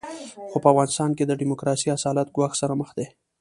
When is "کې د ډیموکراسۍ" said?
1.17-1.87